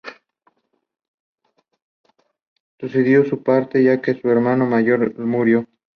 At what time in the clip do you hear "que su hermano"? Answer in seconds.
4.01-4.65